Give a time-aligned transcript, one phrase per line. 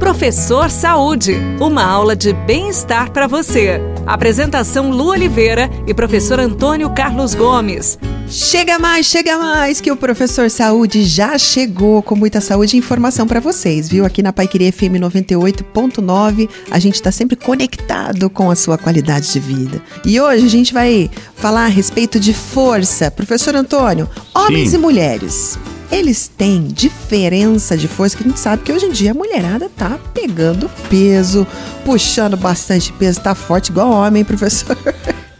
[0.00, 3.78] Professor Saúde, uma aula de bem-estar para você.
[4.06, 7.98] Apresentação Lu Oliveira e professor Antônio Carlos Gomes.
[8.26, 13.26] Chega mais, chega mais, que o professor Saúde já chegou com muita saúde e informação
[13.26, 14.06] para vocês, viu?
[14.06, 19.38] Aqui na Paiqueria FM 98.9, a gente está sempre conectado com a sua qualidade de
[19.38, 19.82] vida.
[20.04, 23.10] E hoje a gente vai falar a respeito de força.
[23.10, 24.76] Professor Antônio, homens Sim.
[24.76, 25.58] e mulheres
[25.90, 29.68] eles têm diferença de força que a gente sabe que hoje em dia a mulherada
[29.68, 31.46] tá pegando peso,
[31.84, 34.76] puxando bastante peso, tá forte igual homem, professor.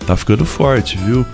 [0.06, 1.24] Tá ficando forte, viu?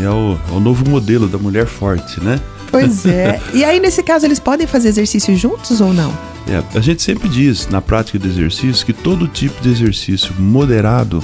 [0.00, 2.40] É o, é o novo modelo da mulher forte, né?
[2.70, 3.38] Pois é.
[3.52, 6.16] E aí, nesse caso, eles podem fazer exercício juntos ou não?
[6.48, 11.22] É, a gente sempre diz na prática do exercício que todo tipo de exercício moderado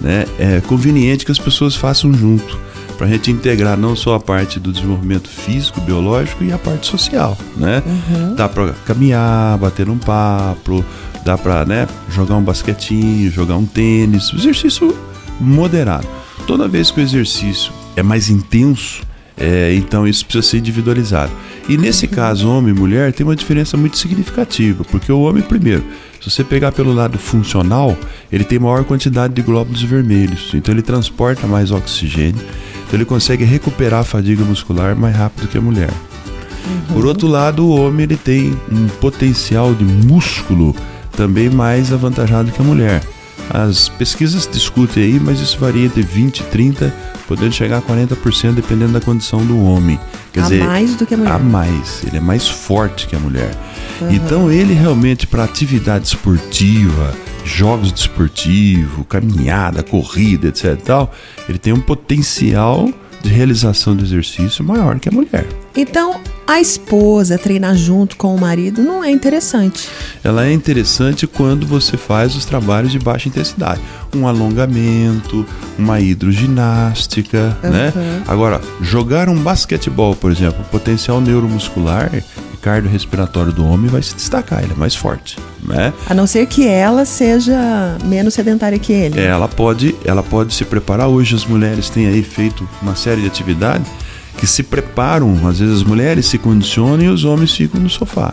[0.00, 2.58] né, é conveniente que as pessoas façam junto
[2.98, 6.88] para a gente integrar não só a parte do desenvolvimento físico, biológico e a parte
[6.88, 7.80] social, né?
[7.86, 8.34] Uhum.
[8.34, 10.84] Dá para caminhar, bater um papo,
[11.24, 14.92] dá para né, jogar um basquetinho, jogar um tênis, exercício
[15.40, 16.08] moderado.
[16.44, 19.02] Toda vez que o exercício é mais intenso,
[19.36, 21.30] é, então isso precisa ser individualizado.
[21.68, 22.12] E nesse uhum.
[22.12, 25.84] caso, homem e mulher, tem uma diferença muito significativa, porque o homem, primeiro,
[26.28, 27.96] se você pegar pelo lado funcional,
[28.30, 32.40] ele tem maior quantidade de glóbulos vermelhos, então ele transporta mais oxigênio,
[32.86, 35.90] então ele consegue recuperar a fadiga muscular mais rápido que a mulher.
[36.66, 36.94] Uhum.
[36.94, 40.74] Por outro lado, o homem ele tem um potencial de músculo
[41.12, 43.02] também mais avantajado que a mulher.
[43.50, 46.94] As pesquisas discutem aí, mas isso varia de 20, 30,
[47.26, 49.98] podendo chegar a 40% dependendo da condição do homem.
[50.32, 51.32] Quer a dizer, mais do que a mulher.
[51.32, 52.02] A mais.
[52.06, 53.50] Ele é mais forte que a mulher.
[54.00, 54.12] Uhum.
[54.12, 57.14] Então ele realmente para atividade esportiva,
[57.44, 60.76] jogos desportivos, caminhada, corrida, etc.
[60.84, 61.12] Tal,
[61.48, 62.88] ele tem um potencial
[63.22, 65.46] de realização do exercício maior que a mulher.
[65.80, 69.88] Então, a esposa treinar junto com o marido não é interessante.
[70.24, 73.80] Ela é interessante quando você faz os trabalhos de baixa intensidade,
[74.12, 75.46] um alongamento,
[75.78, 77.70] uma hidroginástica, uhum.
[77.70, 77.92] né?
[78.26, 82.10] Agora, jogar um basquetebol, por exemplo, o potencial neuromuscular
[82.60, 85.92] cardiorrespiratório do homem vai se destacar, ele é mais forte, né?
[86.10, 89.20] A não ser que ela seja menos sedentária que ele.
[89.20, 91.06] É, ela pode, ela pode se preparar.
[91.06, 93.88] Hoje as mulheres têm aí feito uma série de atividades
[94.38, 95.46] que se preparam.
[95.46, 98.32] Às vezes as mulheres se condicionam e os homens ficam no sofá.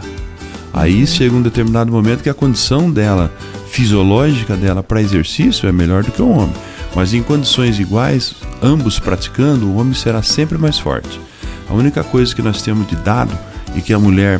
[0.73, 1.07] Aí uhum.
[1.07, 3.33] chega um determinado momento que a condição dela,
[3.67, 6.53] fisiológica dela para exercício é melhor do que o homem.
[6.95, 11.19] Mas em condições iguais, ambos praticando, o homem será sempre mais forte.
[11.69, 13.37] A única coisa que nós temos de dado
[13.75, 14.39] e que a mulher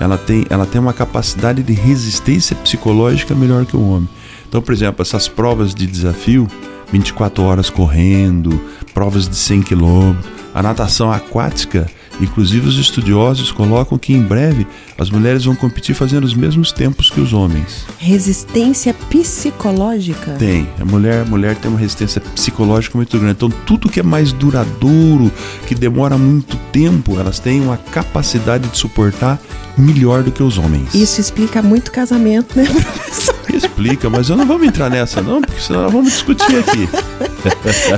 [0.00, 4.08] ela tem, ela tem uma capacidade de resistência psicológica melhor que o homem.
[4.48, 6.48] Então, por exemplo, essas provas de desafio,
[6.94, 8.60] 24 horas correndo,
[8.92, 11.90] provas de 100 quilômetros, a natação aquática,
[12.20, 14.66] inclusive os estudiosos colocam que em breve
[14.98, 17.84] as mulheres vão competir fazendo os mesmos tempos que os homens.
[17.98, 20.32] Resistência psicológica?
[20.32, 20.68] Tem.
[20.80, 23.32] A mulher, a mulher tem uma resistência psicológica muito grande.
[23.32, 25.30] Então, tudo que é mais duradouro,
[25.66, 29.40] que demora muito tempo, elas têm uma capacidade de suportar
[29.76, 30.94] melhor do que os homens.
[30.94, 33.34] Isso explica muito casamento, né, professor?
[33.52, 36.88] Explica, mas eu não vou entrar nessa, não, porque senão nós vamos discutir aqui.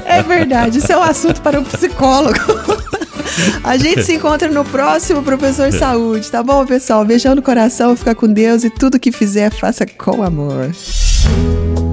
[0.04, 2.38] É verdade, isso é um assunto para o psicólogo.
[3.62, 7.04] A gente se encontra no próximo Professor Saúde, tá bom, pessoal?
[7.04, 10.70] Beijão no coração, fica com Deus e tudo que fizer, faça com amor.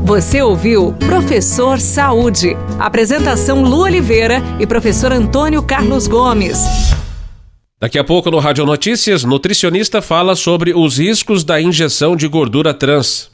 [0.06, 2.58] Você ouviu Professor Saúde.
[2.78, 6.60] Apresentação Lu Oliveira e professor Antônio Carlos Gomes.
[7.80, 12.74] Daqui a pouco no Rádio Notícias, nutricionista fala sobre os riscos da injeção de gordura
[12.74, 13.33] trans.